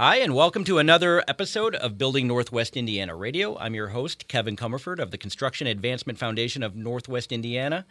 Hi, 0.00 0.18
and 0.18 0.32
welcome 0.32 0.62
to 0.62 0.78
another 0.78 1.24
episode 1.26 1.74
of 1.74 1.98
Building 1.98 2.28
Northwest 2.28 2.76
Indiana 2.76 3.16
Radio. 3.16 3.58
I'm 3.58 3.74
your 3.74 3.88
host, 3.88 4.28
Kevin 4.28 4.54
Comerford 4.54 5.00
of 5.00 5.10
the 5.10 5.18
Construction 5.18 5.66
Advancement 5.66 6.20
Foundation 6.20 6.62
of 6.62 6.76
Northwest 6.76 7.32
Indiana. 7.32 7.84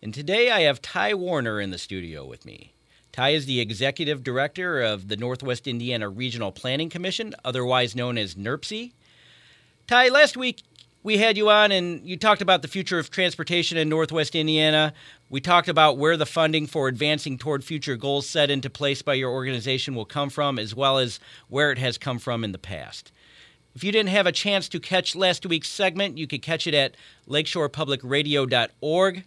And 0.00 0.14
today 0.14 0.50
I 0.50 0.60
have 0.60 0.80
Ty 0.80 1.12
Warner 1.12 1.60
in 1.60 1.68
the 1.68 1.76
studio 1.76 2.24
with 2.24 2.46
me. 2.46 2.72
Ty 3.12 3.32
is 3.32 3.44
the 3.44 3.60
Executive 3.60 4.24
Director 4.24 4.80
of 4.80 5.08
the 5.08 5.18
Northwest 5.18 5.66
Indiana 5.66 6.08
Regional 6.08 6.50
Planning 6.50 6.88
Commission, 6.88 7.34
otherwise 7.44 7.94
known 7.94 8.16
as 8.16 8.36
NIRPC. 8.36 8.92
Ty, 9.86 10.08
last 10.08 10.38
week 10.38 10.62
we 11.02 11.18
had 11.18 11.36
you 11.36 11.48
on 11.48 11.72
and 11.72 12.06
you 12.06 12.16
talked 12.16 12.42
about 12.42 12.62
the 12.62 12.68
future 12.68 12.98
of 12.98 13.10
transportation 13.10 13.78
in 13.78 13.88
Northwest 13.88 14.34
Indiana. 14.34 14.92
We 15.28 15.40
talked 15.40 15.68
about 15.68 15.96
where 15.96 16.16
the 16.16 16.26
funding 16.26 16.66
for 16.66 16.88
advancing 16.88 17.38
toward 17.38 17.64
future 17.64 17.96
goals 17.96 18.28
set 18.28 18.50
into 18.50 18.68
place 18.68 19.00
by 19.00 19.14
your 19.14 19.30
organization 19.30 19.94
will 19.94 20.04
come 20.04 20.28
from, 20.28 20.58
as 20.58 20.74
well 20.74 20.98
as 20.98 21.18
where 21.48 21.72
it 21.72 21.78
has 21.78 21.96
come 21.96 22.18
from 22.18 22.44
in 22.44 22.52
the 22.52 22.58
past. 22.58 23.12
If 23.74 23.84
you 23.84 23.92
didn't 23.92 24.10
have 24.10 24.26
a 24.26 24.32
chance 24.32 24.68
to 24.70 24.80
catch 24.80 25.14
last 25.14 25.46
week's 25.46 25.68
segment, 25.68 26.18
you 26.18 26.26
could 26.26 26.42
catch 26.42 26.66
it 26.66 26.74
at 26.74 26.96
lakeshorepublicradio.org. 27.28 29.24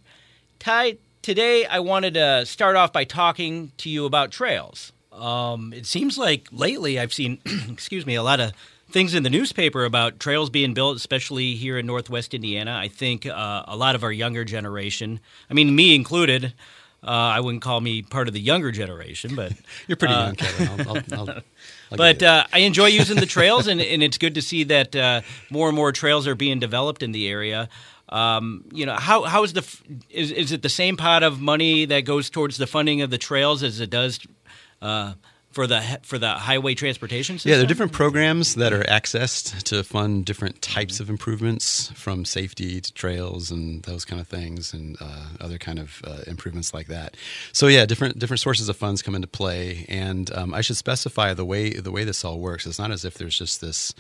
Ty, 0.60 0.98
today 1.22 1.66
I 1.66 1.80
wanted 1.80 2.14
to 2.16 2.46
start 2.46 2.76
off 2.76 2.94
by 2.94 3.06
talking 3.06 3.72
to 3.78 3.90
you 3.90 4.06
about 4.06 4.32
trails. 4.32 4.92
Um, 5.12 5.74
it 5.74 5.86
seems 5.86 6.18
like 6.18 6.48
lately 6.52 7.00
I've 7.00 7.14
seen, 7.14 7.40
excuse 7.70 8.06
me, 8.06 8.16
a 8.16 8.24
lot 8.24 8.40
of 8.40 8.52
things 8.94 9.16
in 9.16 9.24
the 9.24 9.30
newspaper 9.30 9.84
about 9.84 10.20
trails 10.20 10.50
being 10.50 10.74
built, 10.74 10.96
especially 10.96 11.56
here 11.56 11.78
in 11.80 11.86
Northwest 11.86 12.34
Indiana. 12.34 12.78
I 12.80 12.88
think 12.88 13.26
uh, 13.26 13.64
a 13.68 13.76
lot 13.76 13.96
of 13.96 14.04
our 14.04 14.12
younger 14.12 14.46
generation, 14.46 15.20
I 15.50 15.56
mean, 15.56 15.76
me 15.76 15.96
included, 15.96 16.54
uh, 17.04 17.10
I 17.10 17.42
wouldn't 17.42 17.64
call 17.64 17.82
me 17.82 18.04
part 18.04 18.28
of 18.28 18.34
the 18.34 18.40
younger 18.40 18.72
generation, 18.72 19.36
but 19.36 19.52
you're 19.88 19.98
pretty 19.98 20.14
uh, 20.14 20.28
young, 20.28 20.36
Kevin. 20.36 20.68
I'll, 20.70 20.98
I'll, 20.98 21.30
I'll, 21.30 21.42
but 21.98 22.24
uh, 22.24 22.46
I 22.54 22.60
enjoy 22.60 22.86
using 22.86 23.18
the 23.18 23.26
trails, 23.26 23.68
and, 23.68 23.82
and, 23.82 24.02
it's 24.02 24.18
good 24.18 24.36
to 24.36 24.42
see 24.42 24.64
that 24.66 24.96
uh, 24.96 25.22
more 25.50 25.68
and 25.68 25.76
more 25.76 25.92
trails 25.92 26.28
are 26.28 26.36
being 26.36 26.60
developed 26.60 27.04
in 27.04 27.12
the 27.12 27.28
area. 27.28 27.68
Um, 28.10 28.66
you 28.72 28.86
know, 28.86 28.94
how 28.94 29.24
how 29.24 29.44
is 29.44 29.54
the 29.54 29.66
is 30.10 30.32
is 30.32 30.52
it 30.52 30.62
the 30.62 30.70
same 30.70 30.98
pot 30.98 31.24
of 31.24 31.42
money 31.42 31.86
that 31.86 32.02
goes 32.02 32.30
towards 32.30 32.58
the 32.58 32.68
funding 32.68 33.02
of 33.02 33.10
the 33.10 33.18
trails 33.18 33.64
as 33.64 33.80
it 33.80 33.90
does? 33.90 34.20
For 35.54 35.68
the 35.68 36.00
for 36.02 36.18
the 36.18 36.32
highway 36.32 36.74
transportation 36.74 37.38
system? 37.38 37.52
Yeah, 37.52 37.58
there 37.58 37.66
are 37.66 37.68
different 37.68 37.92
programs 37.92 38.56
that 38.56 38.74
are 38.74 38.84
accessed 38.84 39.64
to 39.64 39.84
fund 39.84 40.26
different 40.26 40.62
types 40.62 41.00
of 41.00 41.10
improvements, 41.10 41.92
from 41.92 42.26
safety 42.26 42.82
to 42.82 42.94
trails 42.94 43.52
and 43.52 43.84
those 43.84 44.04
kind 44.04 44.20
of 44.20 44.28
things, 44.28 44.74
and 44.74 44.98
uh, 45.00 45.28
other 45.40 45.60
kind 45.60 45.78
of 45.78 46.02
uh, 46.06 46.22
improvements 46.26 46.74
like 46.74 46.88
that. 46.88 47.16
So 47.52 47.68
yeah, 47.68 47.86
different 47.86 48.18
different 48.18 48.40
sources 48.40 48.68
of 48.68 48.76
funds 48.78 49.04
come 49.04 49.14
into 49.14 49.28
play, 49.28 49.86
and 49.88 50.34
um, 50.34 50.54
I 50.56 50.62
should 50.62 50.78
specify 50.78 51.36
the 51.36 51.46
way 51.46 51.74
the 51.74 51.92
way 51.92 52.04
this 52.04 52.26
all 52.26 52.40
works. 52.40 52.66
It's 52.66 52.80
not 52.80 52.90
as 52.92 53.06
if 53.06 53.14
there's 53.14 53.38
just 53.38 53.62
this 53.62 53.94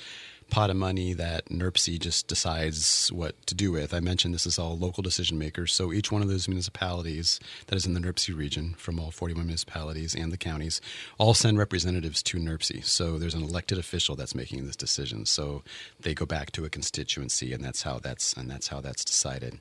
pot 0.53 0.69
of 0.69 0.75
money 0.75 1.13
that 1.13 1.45
NIRPC 1.45 1.99
just 1.99 2.27
decides 2.27 3.11
what 3.11 3.43
to 3.47 3.55
do 3.55 3.71
with. 3.71 3.91
I 3.91 3.99
mentioned 3.99 4.35
this 4.35 4.45
is 4.45 4.59
all 4.59 4.77
local 4.77 5.01
decision 5.01 5.39
makers. 5.39 5.73
So 5.73 5.91
each 5.91 6.11
one 6.11 6.21
of 6.21 6.27
those 6.27 6.47
municipalities 6.47 7.39
that 7.67 7.75
is 7.75 7.87
in 7.87 7.95
the 7.95 7.99
NIRPC 7.99 8.37
region, 8.37 8.75
from 8.77 8.99
all 8.99 9.09
41 9.09 9.47
municipalities 9.47 10.13
and 10.13 10.31
the 10.31 10.37
counties, 10.37 10.79
all 11.17 11.33
send 11.33 11.57
representatives 11.57 12.21
to 12.21 12.37
NIRPC. 12.37 12.85
So 12.85 13.17
there's 13.17 13.33
an 13.33 13.41
elected 13.41 13.79
official 13.79 14.15
that's 14.15 14.35
making 14.35 14.67
this 14.67 14.75
decision. 14.75 15.25
So 15.25 15.63
they 15.99 16.13
go 16.13 16.27
back 16.27 16.51
to 16.51 16.65
a 16.65 16.69
constituency, 16.69 17.51
and 17.51 17.63
that's 17.63 17.81
how 17.81 17.97
that's 17.97 18.33
and 18.33 18.47
that's 18.47 18.67
how 18.67 18.79
that's 18.79 19.03
decided. 19.03 19.59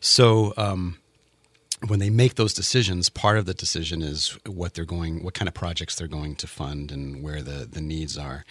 So. 0.00 0.52
Um, 0.58 0.98
when 1.86 2.00
they 2.00 2.10
make 2.10 2.34
those 2.34 2.52
decisions, 2.52 3.08
part 3.08 3.38
of 3.38 3.46
the 3.46 3.54
decision 3.54 4.02
is 4.02 4.36
what 4.46 4.74
they're 4.74 4.84
going, 4.84 5.22
what 5.22 5.34
kind 5.34 5.48
of 5.48 5.54
projects 5.54 5.94
they're 5.94 6.08
going 6.08 6.34
to 6.36 6.46
fund, 6.46 6.90
and 6.90 7.22
where 7.22 7.40
the, 7.40 7.68
the 7.70 7.80
needs 7.80 8.18
are. 8.18 8.44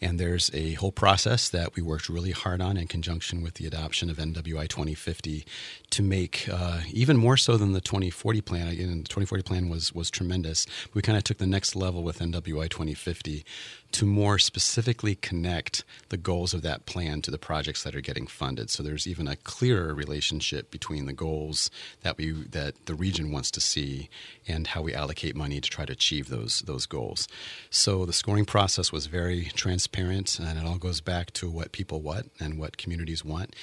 And 0.00 0.18
there's 0.18 0.50
a 0.54 0.74
whole 0.74 0.92
process 0.92 1.50
that 1.50 1.76
we 1.76 1.82
worked 1.82 2.08
really 2.08 2.30
hard 2.30 2.62
on 2.62 2.78
in 2.78 2.86
conjunction 2.86 3.42
with 3.42 3.54
the 3.54 3.66
adoption 3.66 4.08
of 4.08 4.16
NWI 4.16 4.66
2050 4.66 5.44
to 5.90 6.02
make 6.02 6.48
uh, 6.50 6.80
even 6.90 7.18
more 7.18 7.36
so 7.36 7.58
than 7.58 7.72
the 7.72 7.82
2040 7.82 8.40
plan. 8.40 8.68
Again, 8.68 9.02
the 9.02 9.08
2040 9.08 9.42
plan 9.42 9.68
was 9.68 9.92
was 9.94 10.10
tremendous. 10.10 10.66
We 10.94 11.02
kind 11.02 11.18
of 11.18 11.24
took 11.24 11.38
the 11.38 11.46
next 11.46 11.76
level 11.76 12.02
with 12.02 12.20
NWI 12.20 12.70
2050 12.70 13.44
to 13.92 14.06
more 14.06 14.38
specifically 14.38 15.16
connect 15.16 15.84
the 16.10 16.16
goals 16.16 16.54
of 16.54 16.62
that 16.62 16.86
plan 16.86 17.20
to 17.22 17.30
the 17.30 17.38
projects 17.38 17.82
that 17.82 17.94
are 17.94 18.00
getting 18.00 18.26
funded. 18.26 18.70
So 18.70 18.82
there's 18.82 19.06
even 19.06 19.26
a 19.26 19.36
clearer 19.36 19.94
relationship 19.94 20.70
between 20.70 21.06
the 21.06 21.12
goals 21.12 21.70
that 22.02 22.16
we 22.16 22.32
that 22.32 22.69
the 22.86 22.94
region 22.94 23.32
wants 23.32 23.50
to 23.52 23.60
see 23.60 24.08
and 24.46 24.68
how 24.68 24.82
we 24.82 24.94
allocate 24.94 25.36
money 25.36 25.60
to 25.60 25.70
try 25.70 25.84
to 25.84 25.92
achieve 25.92 26.28
those 26.28 26.60
those 26.60 26.86
goals. 26.86 27.28
So 27.70 28.06
the 28.06 28.12
scoring 28.12 28.44
process 28.44 28.92
was 28.92 29.06
very 29.06 29.44
transparent, 29.54 30.38
and 30.38 30.58
it 30.58 30.66
all 30.66 30.78
goes 30.78 31.00
back 31.00 31.32
to 31.34 31.50
what 31.50 31.72
people 31.72 32.00
want 32.00 32.30
and 32.40 32.58
what 32.58 32.76
communities 32.76 33.24
want. 33.24 33.54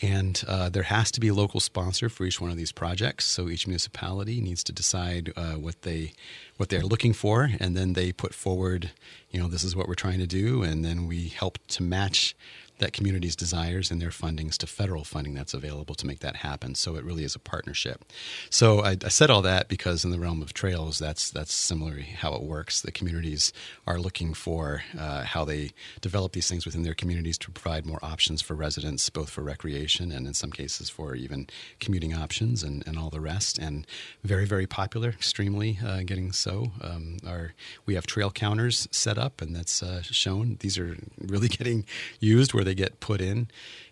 And 0.00 0.42
uh, 0.48 0.68
there 0.68 0.82
has 0.84 1.10
to 1.12 1.20
be 1.20 1.28
a 1.28 1.34
local 1.34 1.60
sponsor 1.60 2.08
for 2.08 2.24
each 2.24 2.40
one 2.40 2.50
of 2.50 2.56
these 2.56 2.72
projects. 2.72 3.26
So 3.26 3.48
each 3.48 3.66
municipality 3.66 4.40
needs 4.40 4.64
to 4.64 4.72
decide 4.72 5.32
uh, 5.36 5.52
what 5.52 5.82
they 5.82 6.12
what 6.56 6.68
they're 6.68 6.82
looking 6.82 7.12
for, 7.12 7.50
and 7.58 7.76
then 7.76 7.94
they 7.94 8.12
put 8.12 8.34
forward, 8.34 8.90
you 9.30 9.40
know, 9.40 9.48
this 9.48 9.64
is 9.64 9.74
what 9.74 9.88
we're 9.88 9.94
trying 9.94 10.18
to 10.20 10.26
do, 10.26 10.62
and 10.62 10.84
then 10.84 11.08
we 11.08 11.28
help 11.28 11.58
to 11.68 11.82
match 11.82 12.36
that 12.78 12.92
community's 12.92 13.36
desires 13.36 13.90
and 13.90 14.00
their 14.00 14.10
fundings 14.10 14.56
to 14.58 14.66
federal 14.66 15.04
funding 15.04 15.34
that's 15.34 15.54
available 15.54 15.94
to 15.94 16.06
make 16.06 16.20
that 16.20 16.36
happen. 16.36 16.74
So 16.74 16.96
it 16.96 17.04
really 17.04 17.24
is 17.24 17.34
a 17.34 17.38
partnership. 17.38 18.04
So 18.50 18.80
I, 18.80 18.96
I, 19.04 19.08
said 19.08 19.30
all 19.30 19.42
that 19.42 19.68
because 19.68 20.04
in 20.04 20.10
the 20.10 20.18
realm 20.18 20.42
of 20.42 20.52
trails, 20.52 20.98
that's 20.98 21.30
that's 21.30 21.52
similarly 21.52 22.02
how 22.02 22.34
it 22.34 22.42
works. 22.42 22.80
The 22.80 22.90
communities 22.90 23.52
are 23.86 23.98
looking 23.98 24.34
for 24.34 24.82
uh, 24.98 25.22
how 25.22 25.44
they 25.44 25.70
develop 26.00 26.32
these 26.32 26.48
things 26.48 26.64
within 26.64 26.82
their 26.82 26.94
communities 26.94 27.38
to 27.38 27.50
provide 27.50 27.86
more 27.86 28.00
options 28.02 28.42
for 28.42 28.54
residents, 28.54 29.08
both 29.10 29.30
for 29.30 29.42
recreation 29.42 30.10
and 30.10 30.26
in 30.26 30.34
some 30.34 30.50
cases 30.50 30.90
for 30.90 31.14
even 31.14 31.46
commuting 31.78 32.14
options 32.14 32.62
and, 32.62 32.82
and 32.86 32.98
all 32.98 33.10
the 33.10 33.20
rest. 33.20 33.58
And 33.58 33.86
very 34.24 34.46
very 34.46 34.66
popular, 34.66 35.10
extremely 35.10 35.78
uh, 35.84 36.02
getting 36.04 36.32
so. 36.32 36.72
Um, 36.80 37.18
our 37.26 37.52
we 37.86 37.94
have 37.94 38.06
trail 38.06 38.30
counters 38.30 38.88
set 38.90 39.18
up, 39.18 39.40
and 39.40 39.54
that's 39.54 39.82
uh, 39.82 40.02
shown. 40.02 40.56
These 40.60 40.78
are 40.78 40.96
really 41.18 41.48
getting 41.58 41.84
used 42.18 42.54
where 42.62 42.74
they 42.74 42.74
get 42.76 43.00
put 43.00 43.20
in. 43.20 43.48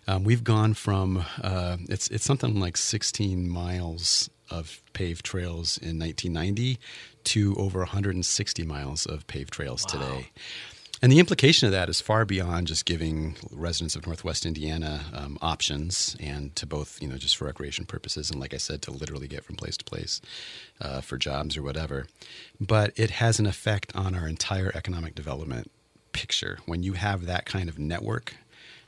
Um, 0.07 0.23
we've 0.23 0.45
gone 0.45 0.73
from 0.73 1.25
uh, 1.43 1.75
it's 1.89 2.07
it's 2.07 2.23
something 2.23 2.57
like 2.57 2.77
16 2.77 3.49
miles 3.49 4.29
of 4.49 4.81
paved 4.93 5.25
trails 5.25 5.77
in 5.77 5.99
1990 5.99 6.79
to 7.25 7.55
over 7.57 7.79
160 7.79 8.63
miles 8.63 9.05
of 9.05 9.27
paved 9.27 9.51
trails 9.51 9.85
wow. 9.85 9.99
today. 9.99 10.29
And 11.01 11.11
the 11.11 11.19
implication 11.19 11.65
of 11.65 11.71
that 11.73 11.89
is 11.89 11.99
far 11.99 12.25
beyond 12.25 12.67
just 12.67 12.85
giving 12.85 13.35
residents 13.51 13.95
of 13.95 14.05
Northwest 14.05 14.45
Indiana 14.45 15.01
um, 15.13 15.37
options 15.41 16.15
and 16.19 16.55
to 16.55 16.67
both, 16.67 17.01
you 17.01 17.07
know, 17.07 17.17
just 17.17 17.35
for 17.35 17.45
recreation 17.45 17.85
purposes 17.85 18.29
and, 18.29 18.39
like 18.39 18.53
I 18.53 18.57
said, 18.57 18.83
to 18.83 18.91
literally 18.91 19.27
get 19.27 19.43
from 19.43 19.55
place 19.55 19.77
to 19.77 19.83
place 19.83 20.21
uh, 20.79 21.01
for 21.01 21.17
jobs 21.17 21.57
or 21.57 21.63
whatever. 21.63 22.05
But 22.59 22.93
it 22.97 23.09
has 23.09 23.39
an 23.39 23.47
effect 23.47 23.91
on 23.95 24.13
our 24.13 24.27
entire 24.27 24.71
economic 24.75 25.15
development 25.15 25.71
picture. 26.11 26.59
When 26.67 26.83
you 26.83 26.93
have 26.93 27.25
that 27.25 27.45
kind 27.45 27.67
of 27.67 27.79
network 27.79 28.35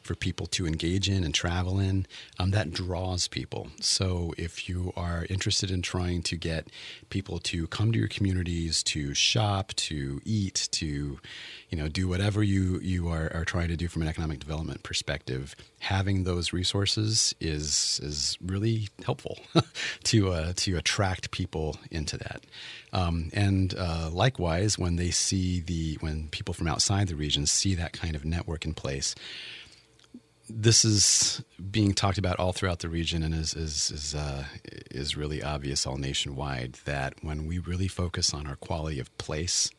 for 0.03 0.16
people 0.16 0.46
to 0.47 0.68
engage 0.68 1.09
in 1.09 1.24
and 1.24 1.34
travel 1.34 1.80
in, 1.80 2.06
um, 2.38 2.52
that 2.52 2.72
draws 2.72 3.28
people. 3.28 3.69
So 3.80 4.34
if 4.38 4.68
you 4.68 4.91
are 4.96 5.25
interested 5.30 5.72
in 5.72 5.81
trying 5.81 6.22
to 6.24 6.36
get 6.36 6.68
people 7.09 7.40
to 7.40 7.68
come 7.68 7.91
to 7.94 8.00
your 8.00 8.09
communities, 8.09 8.84
to 8.84 9.13
shop, 9.13 9.74
to 9.74 10.22
eat, 10.25 10.68
to 10.74 11.19
you 11.69 11.78
know 11.78 11.88
do 11.88 12.08
whatever 12.08 12.44
you 12.44 12.80
you 12.81 13.08
are, 13.08 13.31
are 13.34 13.46
trying 13.46 13.69
to 13.69 13.78
do 13.78 13.88
from 13.88 14.02
an 14.02 14.08
economic 14.08 14.40
development 14.40 14.84
perspective, 14.84 15.56
having 15.80 16.24
those 16.24 16.53
resources 16.53 17.34
is 17.40 18.00
is 18.03 18.38
really 18.46 18.90
helpful 19.06 19.40
to 20.03 20.31
uh, 20.31 20.53
to 20.58 20.75
attract 20.78 21.31
people 21.31 21.78
into 21.90 22.18
that. 22.18 22.44
Um, 22.92 23.30
and 23.34 23.74
uh, 23.78 24.09
likewise, 24.12 24.78
when 24.78 24.97
they 24.97 25.12
see 25.12 25.62
the 25.62 25.97
when 26.02 26.28
people 26.30 26.53
from 26.53 26.68
outside 26.68 27.08
the 27.08 27.16
region 27.16 27.46
see 27.46 27.74
that 27.75 27.94
kind 27.94 28.16
of 28.16 28.25
network 28.25 28.66
in 28.66 28.74
place 28.74 29.16
this 30.50 30.84
is 30.84 31.42
being 31.72 31.94
talked 31.94 32.18
about 32.18 32.40
all 32.40 32.51
throughout 32.54 32.80
the 32.80 32.90
region 32.90 33.24
and 33.24 33.34
is 33.34 33.54
is 33.54 33.92
is, 33.92 34.16
uh, 34.16 34.45
is 34.92 35.16
really 35.16 35.42
obvious 35.42 35.86
all 35.86 35.98
nationwide 35.98 36.74
that 36.86 37.16
when 37.22 37.48
we 37.48 37.60
really 37.60 37.88
focus 37.88 38.34
on 38.34 38.45
our 38.48 38.56
quality 38.57 39.00
of 39.00 39.16
place 39.18 39.72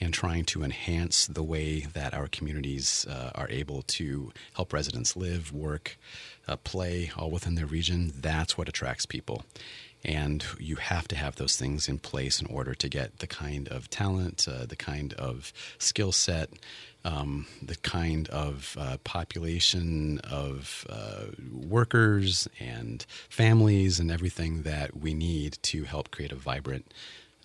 and 0.00 0.12
trying 0.12 0.44
to 0.44 0.64
enhance 0.64 1.26
the 1.26 1.42
way 1.42 1.80
that 1.80 2.12
our 2.14 2.26
communities 2.26 3.06
uh, 3.08 3.30
are 3.34 3.48
able 3.48 3.82
to 3.82 4.32
help 4.54 4.72
residents 4.72 5.16
live, 5.16 5.52
work, 5.52 5.96
uh, 6.48 6.56
play 6.56 7.12
all 7.16 7.30
within 7.30 7.54
their 7.54 7.66
region, 7.66 8.12
that's 8.16 8.58
what 8.58 8.68
attracts 8.68 9.06
people. 9.06 9.44
And 10.04 10.44
you 10.58 10.76
have 10.76 11.08
to 11.08 11.16
have 11.16 11.36
those 11.36 11.56
things 11.56 11.88
in 11.88 11.98
place 11.98 12.40
in 12.40 12.46
order 12.46 12.74
to 12.74 12.88
get 12.88 13.20
the 13.20 13.26
kind 13.26 13.68
of 13.68 13.88
talent, 13.88 14.46
uh, 14.46 14.66
the 14.66 14.76
kind 14.76 15.14
of 15.14 15.52
skill 15.78 16.12
set, 16.12 16.50
um, 17.04 17.46
the 17.62 17.76
kind 17.76 18.28
of 18.28 18.76
uh, 18.78 18.96
population 19.04 20.18
of 20.30 20.86
uh, 20.90 21.24
workers 21.52 22.48
and 22.60 23.04
families 23.28 23.98
and 23.98 24.10
everything 24.10 24.62
that 24.62 24.96
we 24.96 25.14
need 25.14 25.58
to 25.62 25.84
help 25.84 26.10
create 26.10 26.32
a 26.32 26.36
vibrant 26.36 26.92